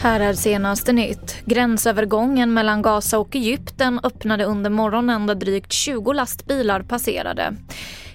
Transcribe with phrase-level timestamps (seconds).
[0.00, 1.36] Här är senaste nytt.
[1.44, 7.54] Gränsövergången mellan Gaza och Egypten öppnade under morgonen där drygt 20 lastbilar passerade.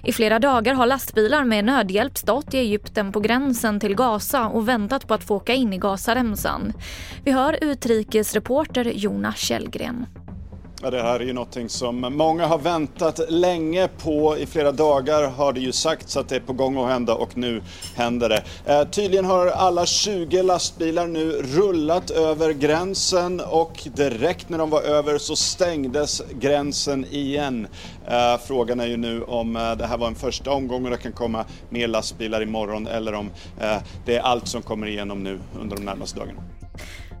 [0.02, 4.68] I flera dagar har lastbilar med nödhjälp stått i Egypten på gränsen till Gaza och
[4.68, 6.72] väntat på att få åka in i Gazaremsan.
[7.24, 10.06] Vi hör utrikesreporter Jonas Källgren.
[10.84, 14.38] Ja, det här är ju någonting som många har väntat länge på.
[14.38, 17.36] I flera dagar har det ju sagts att det är på gång att hända och
[17.36, 17.62] nu
[17.96, 18.42] händer det.
[18.66, 24.82] Eh, tydligen har alla 20 lastbilar nu rullat över gränsen och direkt när de var
[24.82, 27.66] över så stängdes gränsen igen.
[28.08, 30.96] Eh, frågan är ju nu om eh, det här var en första omgång och det
[30.96, 33.30] kan komma mer lastbilar imorgon eller om
[33.60, 36.40] eh, det är allt som kommer igenom nu under de närmaste dagarna.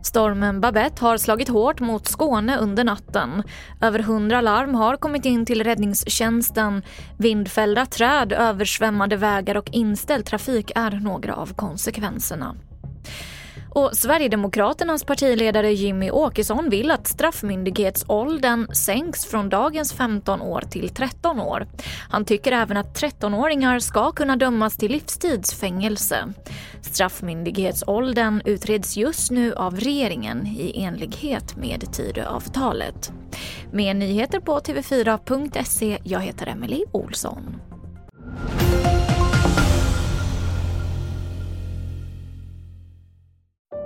[0.04, 3.42] Stormen Babette har slagit hårt mot Skåne under natten.
[3.80, 6.82] Över hundra larm har kommit in till räddningstjänsten.
[7.18, 12.56] Vindfällda träd, översvämmade vägar och inställd trafik är några av konsekvenserna.
[13.74, 21.40] Och Sverigedemokraternas partiledare Jimmy Åkesson vill att straffmyndighetsåldern sänks från dagens 15 år till 13
[21.40, 21.66] år.
[22.10, 26.32] Han tycker även att 13-åringar ska kunna dömas till livstidsfängelse.
[26.82, 33.12] Straffmyndighetsåldern utreds just nu av regeringen i enlighet med Tidöavtalet.
[33.72, 35.98] Mer nyheter på tv4.se.
[36.02, 37.60] Jag heter Emily Olsson.